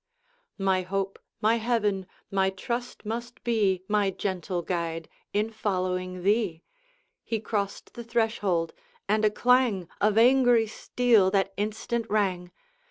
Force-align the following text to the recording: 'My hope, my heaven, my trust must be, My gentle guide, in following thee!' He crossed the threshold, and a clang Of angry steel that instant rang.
'My 0.57 0.81
hope, 0.81 1.19
my 1.41 1.57
heaven, 1.57 2.07
my 2.31 2.49
trust 2.49 3.05
must 3.05 3.43
be, 3.43 3.83
My 3.87 4.09
gentle 4.09 4.63
guide, 4.63 5.07
in 5.31 5.51
following 5.51 6.23
thee!' 6.23 6.63
He 7.23 7.39
crossed 7.39 7.93
the 7.93 8.03
threshold, 8.03 8.73
and 9.07 9.23
a 9.23 9.29
clang 9.29 9.87
Of 10.01 10.17
angry 10.17 10.65
steel 10.65 11.29
that 11.29 11.53
instant 11.55 12.07
rang. 12.09 12.49